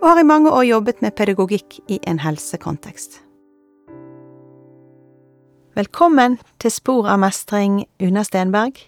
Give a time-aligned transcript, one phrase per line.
[0.00, 3.22] og har i mange år jobbet med pedagogikk i en helsekontekst.
[5.76, 8.78] Velkommen til Spor av mestring, Una Stenberg.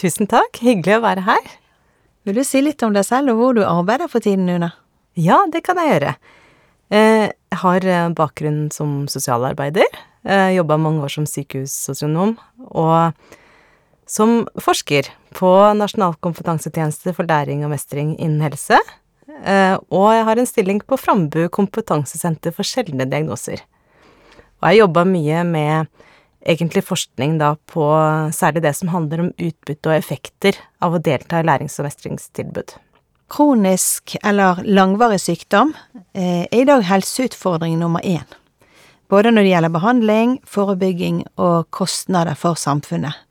[0.00, 1.54] Tusen takk, hyggelig å være her.
[2.24, 4.72] Vil du si litt om deg selv og hvor du arbeider for tiden, Una?
[5.16, 6.16] Ja, det kan jeg gjøre.
[6.92, 9.88] Eh, jeg har eh, bakgrunn som sosialarbeider.
[10.26, 12.32] Jobba mange år som sykehussosionom.
[12.74, 13.14] Og
[14.10, 15.06] som forsker
[15.38, 18.80] på Nasjonal kompetansetjeneste for læring og mestring innen helse.
[19.44, 23.62] Eh, og jeg har en stilling på Frambu kompetansesenter for sjeldne diagnoser.
[24.62, 25.90] Og jeg jobba mye med
[26.46, 27.84] egentlig forskning da på
[28.34, 32.76] særlig det som handler om utbytte og effekter av å delta i lærings- og mestringstilbud.
[33.32, 35.74] Kronisk eller langvarig sykdom
[36.14, 38.26] eh, er i dag helseutfordring nummer én.
[39.10, 43.25] Både når det gjelder behandling, forebygging og kostnader for samfunnet.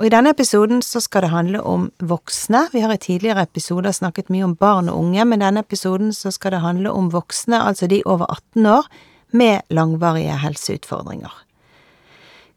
[0.00, 2.62] Og I denne episoden så skal det handle om voksne.
[2.72, 6.14] Vi har i tidligere episoder snakket mye om barn og unge, men i denne episoden
[6.16, 8.88] så skal det handle om voksne, altså de over 18 år,
[9.36, 11.34] med langvarige helseutfordringer.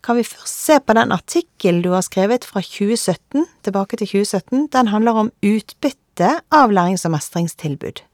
[0.03, 4.69] Kan vi først se på den artikkelen du har skrevet fra 2017, tilbake til 2017?
[4.71, 8.05] Den handler om utbytte av lærings- og mestringstilbud.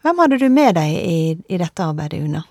[0.00, 2.46] Hvem hadde du med deg i, i dette arbeidet, Una?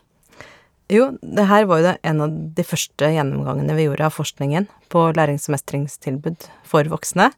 [0.91, 5.07] Jo, det her var jo en av de første gjennomgangene vi gjorde av forskningen på
[5.17, 7.31] lærings- og mestringstilbud for voksne.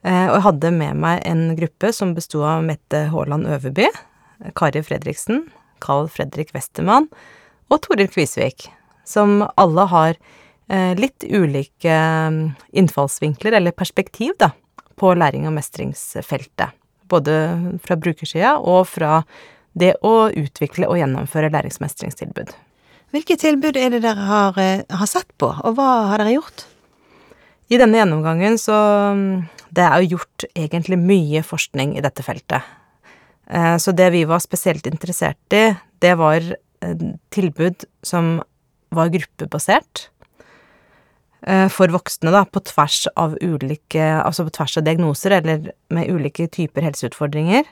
[0.00, 3.90] Eh, og jeg hadde med meg en gruppe som besto av Mette Haaland Øverby,
[4.56, 5.50] Kari Fredriksen,
[5.84, 7.10] Carl Fredrik Westermann
[7.68, 8.70] og Toril Kvisvik,
[9.04, 11.92] som alle har eh, litt ulike
[12.32, 12.40] mm,
[12.80, 14.54] innfallsvinkler, eller perspektiv, da,
[14.96, 16.72] på læring- og mestringsfeltet.
[17.12, 17.36] Både
[17.84, 19.20] fra brukersida og fra
[19.76, 22.56] det å utvikle og gjennomføre læringsmestringstilbud.
[23.10, 26.66] Hvilke tilbud er det dere har, eh, har sett på, og hva har dere gjort?
[27.70, 28.74] I denne gjennomgangen så
[29.14, 32.62] mm, Det er jo gjort egentlig mye forskning i dette feltet.
[33.46, 36.42] Eh, så det vi var spesielt interessert i, det var
[37.30, 38.40] tilbud som
[38.90, 40.08] var gruppebasert.
[41.46, 46.10] Eh, for voksne, da, på tvers av ulike Altså på tvers av diagnoser, eller med
[46.12, 47.64] ulike typer helseutfordringer.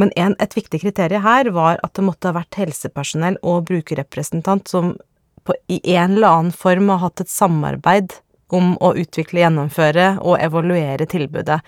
[0.00, 4.70] Men en, et viktig kriterium her var at det måtte ha vært helsepersonell og brukerrepresentant
[4.70, 4.94] som
[5.44, 8.14] på, i en eller annen form har hatt et samarbeid
[8.52, 11.60] om å utvikle, gjennomføre og evaluere tilbudet.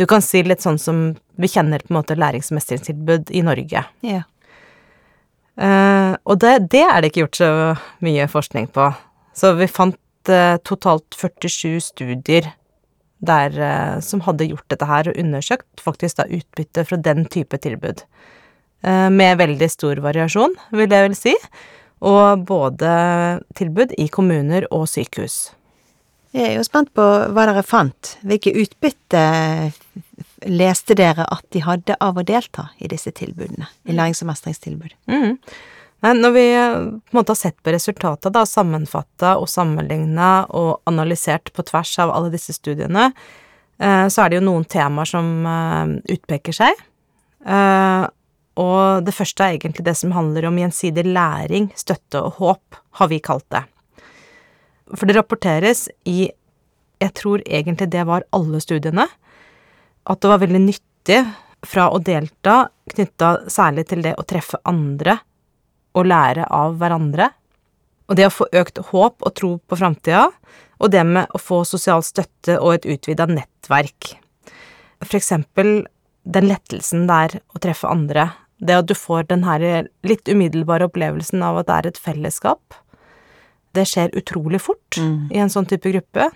[0.00, 1.02] Du kan si litt sånn som
[1.36, 3.84] vi kjenner på en måte læringsmestringstilbud i Norge.
[4.04, 4.22] Ja.
[5.60, 7.50] Uh, og det, det, er det ikke gjort så
[8.04, 8.88] mye forskning på.
[9.36, 12.48] Så vi fant uh, totalt 47 studier
[13.22, 17.58] der, uh, som hadde gjort dette her, og undersøkt faktisk da utbytte fra den type
[17.62, 18.06] tilbud.
[18.82, 21.32] med veldig stor variasjon, vil jeg vel si.
[22.02, 22.94] Og både
[23.54, 25.52] tilbud i kommuner og sykehus.
[26.32, 28.16] Jeg er jo spent på hva dere fant.
[28.24, 29.22] Hvilke utbytte
[30.48, 33.68] leste dere at de hadde av å delta i disse tilbudene?
[33.84, 34.96] I lærings- og mestringstilbud?
[35.12, 35.36] Mm.
[36.02, 41.52] Når vi på en måte har sett på resultatet, da, sammenfatta og sammenligna og analysert
[41.54, 43.12] på tvers av alle disse studiene,
[43.78, 45.46] så er det jo noen temaer som
[46.10, 46.82] utpeker seg.
[48.58, 53.10] Og det første er egentlig det som handler om gjensidig læring, støtte og håp, har
[53.14, 53.62] vi kalt det.
[54.92, 56.30] For det rapporteres i
[57.02, 59.08] Jeg tror egentlig det var alle studiene.
[60.06, 61.22] At det var veldig nyttig
[61.66, 65.16] fra å delta, knytta særlig til det å treffe andre
[65.94, 67.30] og lære av hverandre.
[68.08, 70.26] Og det å få økt håp og tro på framtida.
[70.82, 74.16] Og det med å få sosial støtte og et utvida nettverk.
[75.02, 75.84] For eksempel
[76.22, 78.30] den lettelsen det er å treffe andre.
[78.62, 82.76] Det at du får den her litt umiddelbare opplevelsen av at det er et fellesskap.
[83.74, 85.32] Det skjer utrolig fort Mm.
[85.32, 86.30] i en sånn type gruppe.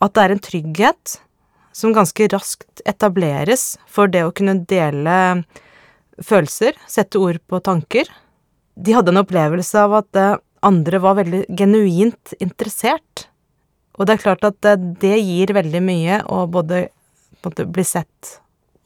[0.00, 1.20] At det er en trygghet
[1.72, 5.44] som ganske raskt etableres for det å kunne dele
[6.20, 8.08] følelser, sette ord på tanker.
[8.80, 13.26] De hadde en opplevelse av at eh, andre var veldig genuint interessert.
[13.98, 16.86] Og det er klart at det, det gir veldig mye å både
[17.44, 18.38] måte bli sett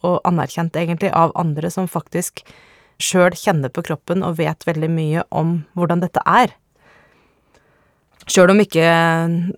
[0.04, 2.42] og anerkjent, egentlig, av andre som faktisk
[3.02, 6.52] sjøl kjenner på kroppen og vet veldig mye om hvordan dette er.
[8.30, 8.84] Sjøl om ikke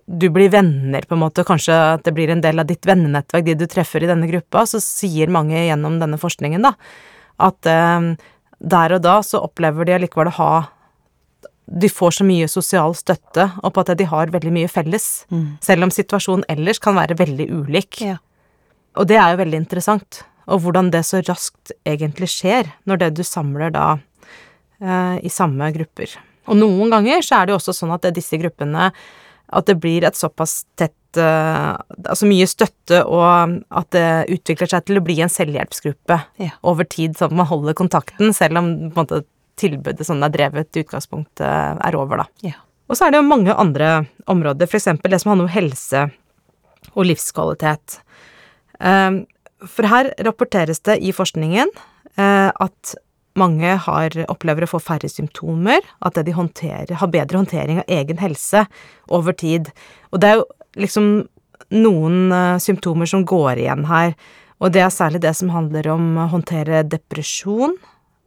[0.07, 3.45] du blir venner, på en måte, kanskje at det blir en del av ditt vennenettverk,
[3.47, 6.73] de du treffer i denne gruppa, så sier mange gjennom denne forskningen, da,
[7.47, 8.09] at, eh,
[8.59, 10.51] der og da så opplever de allikevel å ha
[11.67, 15.25] De får så mye sosial støtte, og på at de har veldig mye felles.
[15.61, 17.99] Selv om situasjonen ellers kan være veldig ulik.
[18.01, 18.17] Ja.
[18.95, 20.23] Og det er jo veldig interessant.
[20.47, 23.97] Og hvordan det så raskt egentlig skjer, når det du samler da
[24.79, 26.15] eh, i samme grupper.
[26.47, 28.91] Og noen ganger så er det jo også sånn at det disse gruppene
[29.47, 34.05] At det blir et såpass tett Altså mye støtte, og at det
[34.37, 36.51] utvikler seg til å bli en selvhjelpsgruppe Ja.
[36.63, 39.23] over tid, sånn at man holder kontakten, selv om måte,
[39.57, 41.41] tilbudet som det er drevet i utgangspunktet,
[41.81, 42.25] er over, da.
[42.45, 42.53] Ja.
[42.89, 46.11] Og så er det jo mange andre områder, eksempel det som handler om helse
[46.95, 47.99] og livskvalitet.
[48.79, 49.23] Eh,
[49.65, 51.67] For her rapporteres det i forskningen
[52.17, 52.95] eh, at
[53.37, 58.17] mange har, opplever å få færre symptomer, at de håndterer, har bedre håndtering av egen
[58.17, 58.67] helse
[59.09, 59.71] over tid.
[60.11, 60.45] Og det er jo
[60.77, 61.27] liksom
[61.73, 64.15] noen uh, symptomer som går igjen her,
[64.57, 67.75] og det er særlig det som handler om å håndtere depresjon,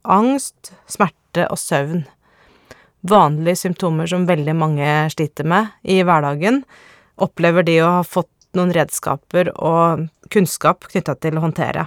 [0.04, 2.04] angst, smerte og søvn
[3.00, 6.62] vanlige symptomer som veldig mange sliter med i hverdagen,
[7.20, 11.86] opplever de å ha fått noen redskaper og kunnskap knytta til å håndtere.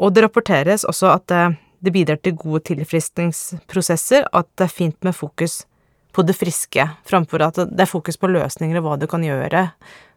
[0.00, 1.42] Og det rapporteres også at det,
[1.84, 5.64] det bidrar til gode tilfriskningsprosesser, at det er fint med fokus
[6.12, 9.68] på det friske, framfor at det er fokus på løsninger og hva du kan gjøre,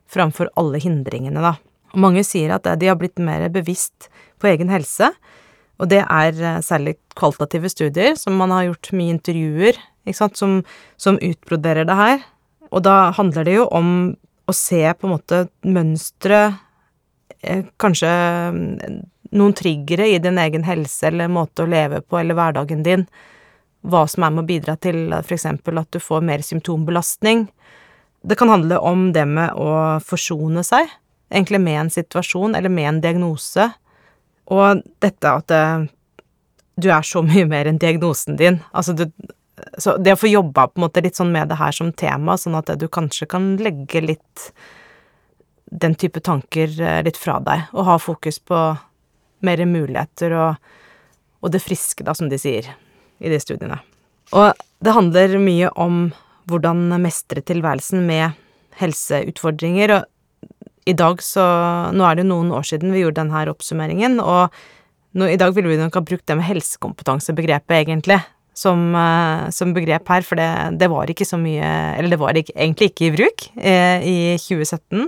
[0.10, 1.56] framfor alle hindringene, da.
[1.94, 4.10] Og mange sier at de har blitt mer bevisst
[4.42, 5.12] på egen helse,
[5.82, 10.38] og det er eh, særlig kvalitative studier, som man har gjort mye intervjuer, ikke sant,
[10.40, 10.60] som,
[11.02, 12.22] som utbroderer det her.
[12.74, 13.90] Og da handler det jo om
[14.50, 16.42] å se på en måte mønstre,
[17.42, 18.12] eh, kanskje
[18.54, 19.02] mm,
[19.34, 23.08] noen triggere i din egen helse eller måte å leve på eller hverdagen din,
[23.84, 27.48] hva som er med å bidra til eksempel at du får mer symptombelastning.
[28.24, 30.88] Det kan handle om det med å forsone seg,
[31.34, 33.68] egentlig med en situasjon eller med en diagnose,
[34.52, 35.86] og dette at eh,
[36.80, 38.62] du er så mye mer enn diagnosen din.
[38.72, 39.10] Altså du
[39.80, 42.36] Så det å få jobba på en måte litt sånn med det her som tema,
[42.38, 44.50] sånn at du kanskje kan legge litt
[45.72, 48.60] den type tanker eh, litt fra deg, og ha fokus på
[49.44, 50.74] mer muligheter og,
[51.44, 52.72] og det friske, da, som de sier
[53.24, 53.80] i de studiene.
[54.36, 54.54] Og
[54.84, 56.08] det handler mye om
[56.50, 58.36] hvordan mestre tilværelsen med
[58.80, 60.10] helseutfordringer, og
[60.90, 61.44] i dag så
[61.96, 64.54] Nå er det jo noen år siden vi gjorde denne oppsummeringen, og
[65.14, 68.18] nå, i dag ville vi nok ha brukt det med helsekompetansebegrepet, egentlig,
[68.58, 70.50] som, eh, som begrep her, for det,
[70.82, 74.18] det, var ikke så mye Eller det var ikke, egentlig ikke i bruk eh, i
[74.42, 75.08] 2017,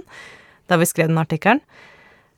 [0.69, 1.61] da vi skrev den artikkelen.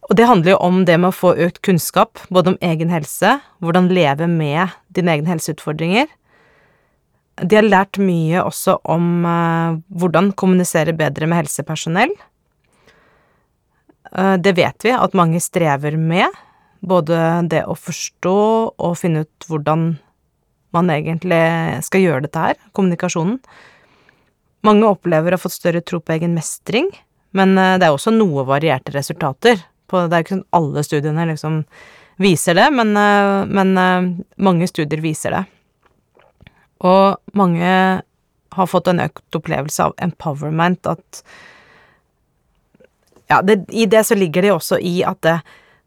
[0.08, 3.38] Og det handler jo om det med å få økt kunnskap, både om egen helse,
[3.60, 6.08] hvordan leve med dine egne helseutfordringer.
[7.44, 12.16] De har lært mye også om uh, hvordan kommunisere bedre med helsepersonell.
[14.16, 16.32] Uh, det vet vi at mange strever med,
[16.80, 17.20] både
[17.52, 18.38] det å forstå
[18.72, 19.90] og finne ut hvordan
[20.76, 21.44] man egentlig
[21.86, 23.42] skal gjøre dette her, kommunikasjonen.
[24.68, 26.90] Mange opplever å ha fått større tro på egen mestring,
[27.38, 29.62] men eh, det er også noe varierte resultater.
[29.88, 31.62] På, det er ikke sånn alle studiene liksom
[32.22, 35.44] viser det, men, eh, men mange studier viser det.
[36.86, 37.72] Og mange
[38.58, 41.24] har fått en økt opplevelse av empowerment, at
[43.28, 45.40] ja, det, i det så ligger det også i at det,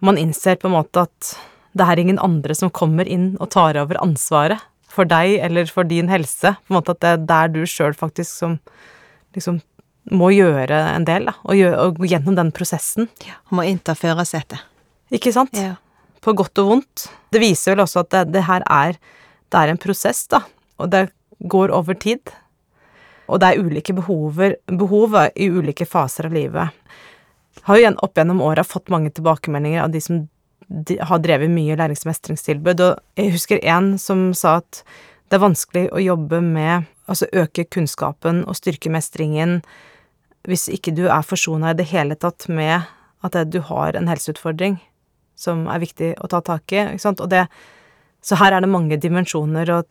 [0.04, 1.32] man innser på en måte at
[1.76, 4.60] det er ingen andre som kommer inn og tar over ansvaret
[4.90, 6.54] for deg eller for din helse.
[6.66, 8.56] På en måte at det er der du sjøl faktisk som
[9.36, 9.60] liksom
[10.10, 13.08] må gjøre en del, da, og, gjøre, og gjennom den prosessen.
[13.26, 14.62] Ja, må innta førersetet.
[15.14, 15.56] Ikke sant?
[15.56, 15.76] Ja.
[16.22, 17.08] På godt og vondt.
[17.32, 18.98] Det viser vel også at det, det her er
[19.50, 20.44] Det er en prosess, da,
[20.78, 21.08] og det
[21.50, 22.30] går over tid.
[23.26, 26.70] Og det er ulike behover, behov i ulike faser av livet
[27.62, 30.24] har jo opp gjennom åra fått mange tilbakemeldinger av de som
[31.00, 34.82] har drevet mye læringsmestringstilbud, og jeg husker en som sa at
[35.30, 39.56] det er vanskelig å jobbe med Altså øke kunnskapen og styrke mestringen
[40.48, 42.88] hvis ikke du er forsona i det hele tatt med
[43.24, 44.78] at du har en helseutfordring
[45.40, 47.46] som er viktig å ta tak i, ikke sant, og det
[48.20, 49.86] Så her er det mange dimensjoner og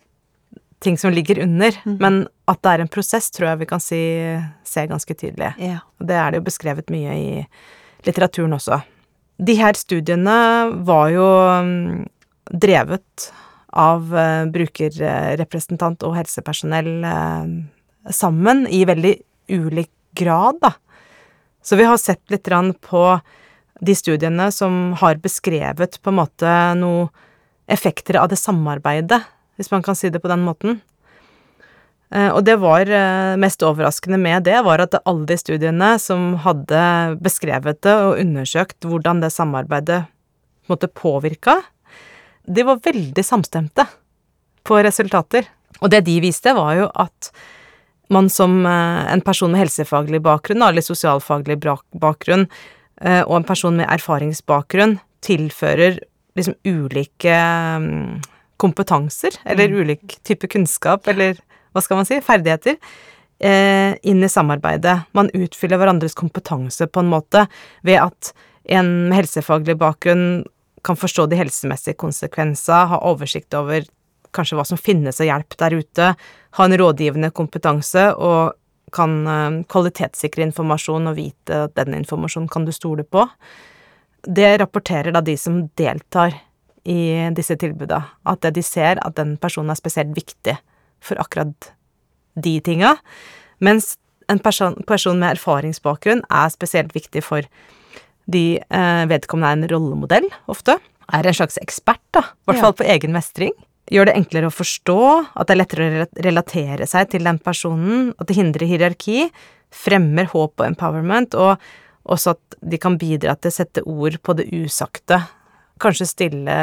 [0.79, 1.96] ting som ligger under, mm.
[1.98, 4.01] men at det er en prosess, tror jeg vi kan si
[4.63, 5.56] se ganske tydelig.
[5.58, 5.82] Yeah.
[5.98, 7.32] Og det er det jo beskrevet mye i
[8.06, 8.79] litteraturen også.
[9.41, 10.38] De her studiene
[10.86, 11.25] var jo
[11.65, 12.06] mm,
[12.53, 13.32] drevet
[13.74, 17.50] av uh, brukerrepresentant og helsepersonell uh,
[18.13, 19.15] sammen i veldig
[19.50, 20.73] ulik grad, da.
[21.63, 22.47] Så vi har sett litt
[22.83, 23.03] på
[23.79, 27.09] de studiene som har beskrevet på en måte noen
[27.69, 29.21] effekter av det samarbeidet
[29.59, 30.79] hvis man kan si det på den måten.
[32.09, 36.31] Eh, og det var eh, mest overraskende med det, var at alle de studiene som
[36.45, 36.79] hadde
[37.21, 40.05] beskrevet det og undersøkt hvordan det samarbeidet
[40.71, 41.59] måtte påvirka,
[42.49, 43.85] de var veldig samstemte
[44.65, 45.45] på resultater.
[45.83, 47.29] Og det de viste, var jo at
[48.09, 52.47] man som eh, en person med helsefaglig bakgrunn, eller sosialfaglig bakgrunn,
[53.01, 55.99] eh, og en person med erfaringsbakgrunn tilfører
[56.37, 57.37] liksom ulike
[57.83, 58.19] mm,
[58.61, 59.79] kompetanser, eller mm.
[59.79, 61.39] ulik type kunnskap, eller
[61.73, 62.79] hva skal man si, ferdigheter,
[63.39, 64.99] eh, inn i samarbeidet.
[65.17, 67.45] Man utfyller hverandres kompetanse på en måte
[67.85, 68.33] ved at
[68.69, 70.43] en med helsefaglig bakgrunn
[70.85, 73.83] kan forstå de helsemessige konsekvensene, ha oversikt over
[74.36, 76.09] kanskje hva som finnes av hjelp der ute,
[76.57, 78.55] ha en rådgivende kompetanse og
[78.95, 83.25] kan eh, kvalitetssikre informasjon og vite at den informasjonen kan du stole på.
[84.25, 86.36] Det rapporterer da de som deltar
[86.89, 90.55] i disse tilbuda, at de ser at den personen er spesielt viktig
[91.03, 91.71] for akkurat
[92.39, 92.95] de tinga,
[93.59, 93.98] mens
[94.29, 97.45] en person, person med erfaringsbakgrunn er spesielt viktig for
[98.29, 100.77] de eh, vedkommende er en rollemodell, ofte.
[101.09, 102.21] Er en slags ekspert, da.
[102.21, 103.55] I hvert fall på egen mestring.
[103.89, 105.00] Gjør det enklere å forstå,
[105.34, 109.29] at det er lettere å relatere seg til den personen, at det hindrer hierarki,
[109.74, 111.58] fremmer håp og empowerment, og
[112.10, 115.19] også at de kan bidra til å sette ord på det usagte.
[115.79, 116.55] Kanskje stille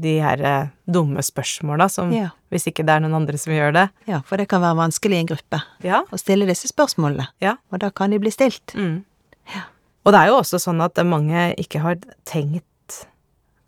[0.00, 2.30] de her eh, dumme spørsmåla, ja.
[2.50, 3.86] hvis ikke det er noen andre som gjør det.
[4.08, 6.02] Ja, for det kan være vanskelig i en gruppe ja.
[6.08, 7.58] å stille disse spørsmålene, ja.
[7.70, 8.74] og da kan de bli stilt.
[8.74, 9.02] Mm.
[9.52, 9.66] Ja.
[10.02, 13.04] Og det er jo også sånn at mange ikke har tenkt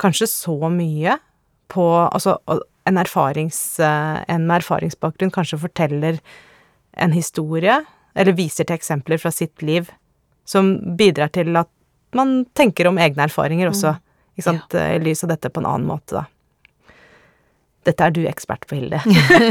[0.01, 1.19] kanskje så mye
[1.71, 2.37] på Altså,
[2.85, 6.21] en, erfarings, eh, en med erfaringsbakgrunn kanskje forteller
[6.93, 7.81] en historie,
[8.15, 9.91] eller viser til eksempler fra sitt liv,
[10.47, 11.71] som bidrar til at
[12.15, 14.37] man tenker om egne erfaringer også, mm.
[14.37, 14.93] ikke sant, ja.
[14.95, 16.29] i lys av dette på en annen måte, da.
[17.85, 19.03] Dette er du ekspert på, Hilde.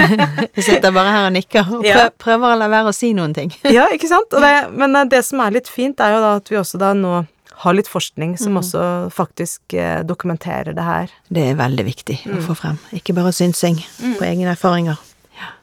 [0.57, 3.35] Jeg sitter bare her og nikker og prøver, prøver å la være å si noen
[3.35, 3.51] ting.
[3.69, 4.33] ja, ikke sant.
[4.33, 6.95] Det, men eh, det som er litt fint, er jo da at vi også da
[6.97, 7.19] nå
[7.61, 8.59] har litt forskning som mm.
[8.61, 8.83] også
[9.13, 11.13] faktisk eh, dokumenterer det her.
[11.29, 12.37] Det er veldig viktig mm.
[12.37, 12.79] å få frem.
[12.95, 14.17] Ikke bare synsing mm.
[14.19, 14.99] på egne erfaringer.
[15.37, 15.53] Ja.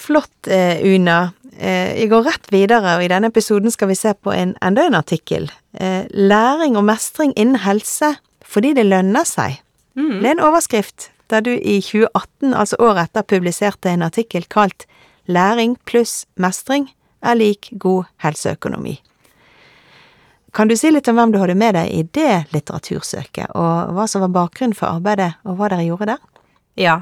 [0.00, 1.32] Flott, eh, Una.
[1.58, 4.86] Eh, jeg går rett videre, og i denne episoden skal vi se på en, enda
[4.88, 5.50] en artikkel.
[5.76, 8.16] Eh, læring og mestring innen helse
[8.52, 9.60] fordi det lønner seg.
[9.96, 10.18] Mm.
[10.20, 14.84] Det er en overskrift der du i 2018, altså året etter, publiserte en artikkel kalt
[15.30, 16.88] Læring pluss mestring
[17.22, 18.96] er lik god helseøkonomi.
[20.52, 24.04] Kan du si litt om hvem du hadde med deg i det litteratursøket, og hva
[24.10, 26.26] som var bakgrunnen for arbeidet, og hva dere gjorde der?
[26.76, 26.96] Ja,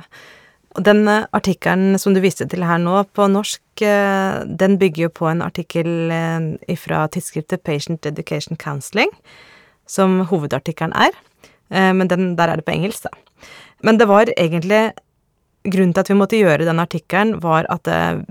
[0.79, 5.11] den eh, artikkelen som du viste til her nå, på norsk, eh, den bygger jo
[5.19, 9.11] på en artikkel eh, fra tidsskriftet Patient Education Counseling,
[9.91, 11.17] som hovedartikkelen er.
[11.71, 13.47] Men den, der er det på engelsk, da.
[13.87, 14.91] Men det var egentlig
[15.61, 17.85] Grunnen til at vi måtte gjøre den artikkelen, var at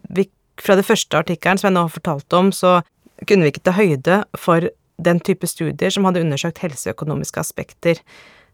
[0.09, 0.23] vi
[0.57, 2.79] fra det første artikkelen som jeg nå har fortalt om, så
[3.21, 4.65] kunne vi ikke ta høyde for
[4.99, 8.01] den type studier som hadde undersøkt helseøkonomiske aspekter.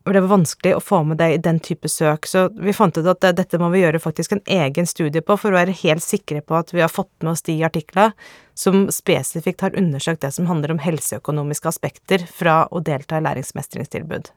[0.06, 2.98] Og det var vanskelig å få med det i den type søk, så vi fant
[2.98, 6.06] ut at dette må vi gjøre faktisk en egen studie på for å være helt
[6.06, 8.14] sikre på at vi har fått med oss de artiklene
[8.54, 14.30] som spesifikt har undersøkt det som handler om helseøkonomiske aspekter fra å delta i læringsmestringstilbud.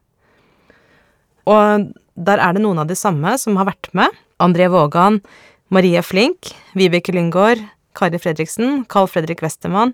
[1.53, 4.09] Og der er det noen av de samme som har vært med.
[4.41, 5.21] André Vågan,
[5.69, 7.61] Maria Flink, Vibeke Lyngård,
[7.99, 9.93] Kari Fredriksen, Carl Fredrik Westermann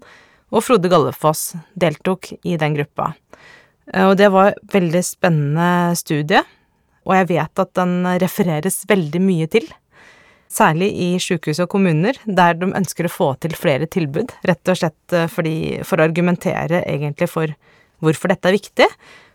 [0.54, 3.12] og Frode Gallefoss deltok i den gruppa.
[3.92, 6.42] Eh, og det var veldig spennende studie,
[7.04, 9.66] og jeg vet at den refereres veldig mye til.
[10.54, 14.78] Særlig i sykehus og kommuner, der de ønsker å få til flere tilbud, rett og
[14.78, 15.56] slett eh, fordi,
[15.86, 17.56] for å argumentere egentlig for
[18.04, 18.88] hvorfor dette er viktig,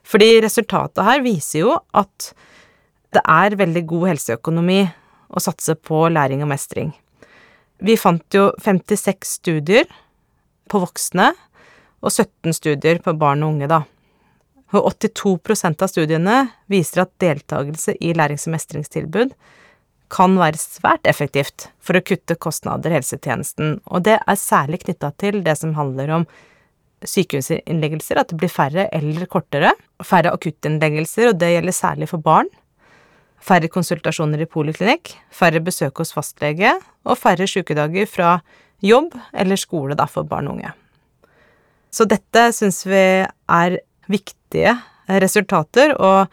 [0.05, 2.31] fordi resultatet her viser jo at
[3.13, 4.81] det er veldig god helseøkonomi
[5.29, 6.91] å satse på læring og mestring.
[7.81, 9.87] Vi fant jo 56 studier
[10.69, 11.31] på voksne
[11.99, 13.83] og 17 studier på barn og unge, da.
[14.77, 16.35] Og 82% av studiene
[16.69, 19.33] viser at deltakelse i lærings- og mestringstilbud
[20.13, 25.11] kan være svært effektivt for å kutte kostnader i helsetjenesten, og det er særlig knytta
[25.21, 26.29] til det som handler om
[27.07, 29.71] sykehusinnleggelser, at det blir færre eller kortere.
[30.03, 32.49] Færre akuttinnleggelser, og det gjelder særlig for barn.
[33.39, 36.73] Færre konsultasjoner i poliklinikk, færre besøk hos fastlege,
[37.07, 38.33] og færre sykedager fra
[38.79, 40.71] jobb eller skole da, for barn og unge.
[41.91, 44.75] Så dette syns vi er viktige
[45.09, 46.29] resultater, og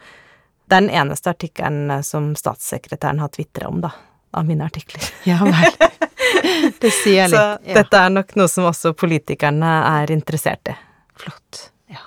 [0.67, 3.93] det er den eneste artikkelen som statssekretæren har tvitra om, da,
[4.37, 5.03] av mine artikler.
[5.25, 5.77] Ja vel.
[6.81, 7.37] Det sier jeg litt.
[7.37, 7.77] Så ja.
[7.79, 10.75] dette er nok noe som også politikerne er interessert i.
[11.17, 11.61] Flott.
[11.89, 12.03] Ja.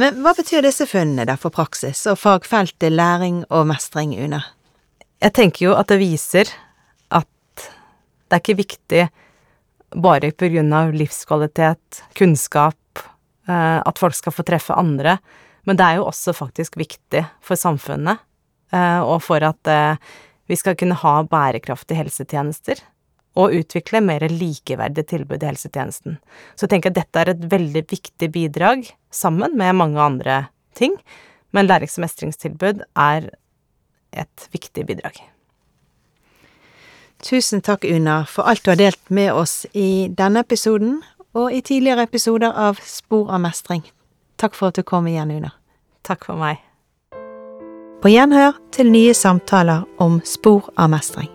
[0.00, 4.42] Men hva betyr disse funnene da for praksis og fagfeltet læring og mestring, Une?
[5.22, 6.50] Jeg tenker jo at det viser
[8.32, 9.02] det er ikke viktig
[10.00, 10.30] bare
[10.72, 12.98] av livskvalitet, kunnskap,
[13.46, 15.18] eh, at folk skal få treffe andre,
[15.64, 18.18] Men det er jo også faktisk viktig for samfunnet,
[18.72, 19.94] eh, og for at eh,
[20.50, 22.80] vi skal kunne ha bærekraftige helsetjenester.
[23.36, 26.18] Og utvikle mer likeverdige tilbud i helsetjenesten.
[26.56, 30.98] Så jeg tenker at dette er et veldig viktig bidrag, sammen med mange andre ting.
[31.52, 33.30] Men lærings- og mestringstilbud er
[34.12, 35.22] et viktig bidrag.
[37.22, 41.00] Tusen takk, Una, for alt du har delt med oss i denne episoden
[41.38, 43.84] og i tidligere episoder av Spor av mestring.
[44.42, 45.52] Takk for at du kom igjen, Una.
[46.02, 46.58] Takk for meg.
[48.02, 51.30] På gjenhør til nye samtaler om spor av mestring.